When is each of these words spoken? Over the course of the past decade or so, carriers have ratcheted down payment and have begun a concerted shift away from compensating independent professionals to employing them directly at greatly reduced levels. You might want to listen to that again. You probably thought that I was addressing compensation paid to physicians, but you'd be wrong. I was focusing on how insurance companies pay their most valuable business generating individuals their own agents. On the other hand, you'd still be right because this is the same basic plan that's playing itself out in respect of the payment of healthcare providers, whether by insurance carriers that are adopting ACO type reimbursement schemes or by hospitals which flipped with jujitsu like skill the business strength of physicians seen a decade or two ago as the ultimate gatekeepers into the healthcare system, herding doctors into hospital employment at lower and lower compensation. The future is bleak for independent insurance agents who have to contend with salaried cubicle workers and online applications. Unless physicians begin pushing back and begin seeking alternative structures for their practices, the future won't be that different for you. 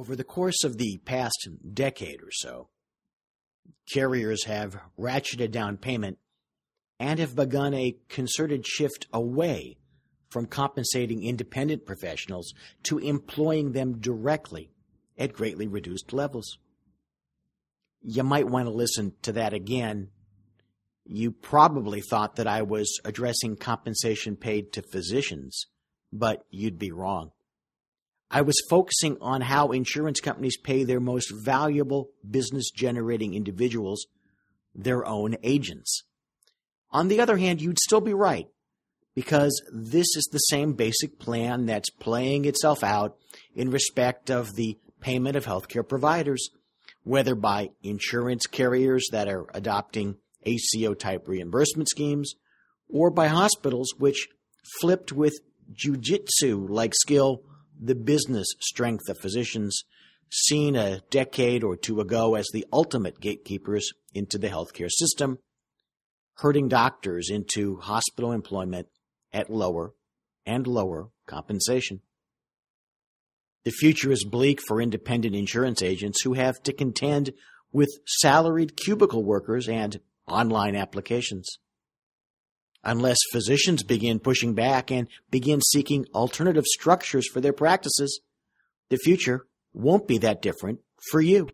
Over 0.00 0.16
the 0.16 0.24
course 0.24 0.64
of 0.64 0.78
the 0.78 0.96
past 1.04 1.46
decade 1.74 2.22
or 2.22 2.30
so, 2.30 2.70
carriers 3.92 4.44
have 4.44 4.80
ratcheted 4.98 5.50
down 5.50 5.76
payment 5.76 6.16
and 6.98 7.18
have 7.18 7.36
begun 7.36 7.74
a 7.74 7.98
concerted 8.08 8.66
shift 8.66 9.08
away 9.12 9.76
from 10.30 10.46
compensating 10.46 11.22
independent 11.22 11.84
professionals 11.84 12.54
to 12.84 12.96
employing 12.96 13.72
them 13.72 13.98
directly 13.98 14.70
at 15.18 15.34
greatly 15.34 15.68
reduced 15.68 16.14
levels. 16.14 16.56
You 18.00 18.22
might 18.22 18.48
want 18.48 18.68
to 18.68 18.72
listen 18.72 19.12
to 19.20 19.32
that 19.32 19.52
again. 19.52 20.08
You 21.04 21.30
probably 21.30 22.00
thought 22.00 22.36
that 22.36 22.46
I 22.46 22.62
was 22.62 23.00
addressing 23.04 23.56
compensation 23.56 24.36
paid 24.36 24.72
to 24.72 24.82
physicians, 24.82 25.66
but 26.10 26.46
you'd 26.48 26.78
be 26.78 26.90
wrong. 26.90 27.32
I 28.30 28.42
was 28.42 28.62
focusing 28.68 29.16
on 29.20 29.40
how 29.40 29.72
insurance 29.72 30.20
companies 30.20 30.56
pay 30.56 30.84
their 30.84 31.00
most 31.00 31.32
valuable 31.44 32.10
business 32.28 32.70
generating 32.70 33.34
individuals 33.34 34.06
their 34.74 35.04
own 35.04 35.36
agents. 35.42 36.04
On 36.92 37.08
the 37.08 37.20
other 37.20 37.36
hand, 37.36 37.60
you'd 37.60 37.80
still 37.80 38.00
be 38.00 38.14
right 38.14 38.48
because 39.14 39.60
this 39.72 40.06
is 40.16 40.28
the 40.30 40.38
same 40.38 40.74
basic 40.74 41.18
plan 41.18 41.66
that's 41.66 41.90
playing 41.90 42.44
itself 42.44 42.84
out 42.84 43.16
in 43.54 43.70
respect 43.70 44.30
of 44.30 44.54
the 44.54 44.78
payment 45.00 45.36
of 45.36 45.46
healthcare 45.46 45.86
providers, 45.86 46.50
whether 47.02 47.34
by 47.34 47.70
insurance 47.82 48.46
carriers 48.46 49.08
that 49.10 49.28
are 49.28 49.46
adopting 49.54 50.16
ACO 50.44 50.94
type 50.94 51.26
reimbursement 51.26 51.88
schemes 51.88 52.34
or 52.88 53.10
by 53.10 53.26
hospitals 53.26 53.92
which 53.98 54.28
flipped 54.80 55.12
with 55.12 55.34
jujitsu 55.72 56.68
like 56.68 56.94
skill 56.94 57.42
the 57.80 57.94
business 57.94 58.46
strength 58.60 59.08
of 59.08 59.18
physicians 59.18 59.84
seen 60.30 60.76
a 60.76 61.00
decade 61.10 61.64
or 61.64 61.76
two 61.76 62.00
ago 62.00 62.34
as 62.34 62.46
the 62.52 62.66
ultimate 62.72 63.20
gatekeepers 63.20 63.92
into 64.14 64.38
the 64.38 64.48
healthcare 64.48 64.90
system, 64.90 65.38
herding 66.36 66.68
doctors 66.68 67.30
into 67.30 67.78
hospital 67.78 68.32
employment 68.32 68.88
at 69.32 69.50
lower 69.50 69.94
and 70.46 70.66
lower 70.66 71.08
compensation. 71.26 72.00
The 73.64 73.70
future 73.70 74.12
is 74.12 74.24
bleak 74.24 74.60
for 74.66 74.80
independent 74.80 75.34
insurance 75.34 75.82
agents 75.82 76.22
who 76.22 76.34
have 76.34 76.62
to 76.62 76.72
contend 76.72 77.32
with 77.72 77.90
salaried 78.06 78.76
cubicle 78.76 79.24
workers 79.24 79.68
and 79.68 80.00
online 80.26 80.76
applications. 80.76 81.58
Unless 82.82 83.18
physicians 83.32 83.82
begin 83.82 84.18
pushing 84.20 84.54
back 84.54 84.90
and 84.90 85.06
begin 85.30 85.60
seeking 85.60 86.06
alternative 86.14 86.64
structures 86.66 87.28
for 87.28 87.40
their 87.40 87.52
practices, 87.52 88.20
the 88.88 88.96
future 88.96 89.46
won't 89.72 90.08
be 90.08 90.18
that 90.18 90.40
different 90.42 90.80
for 91.10 91.20
you. 91.20 91.48